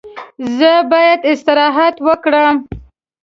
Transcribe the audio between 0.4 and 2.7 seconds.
زه باید استراحت وکړم.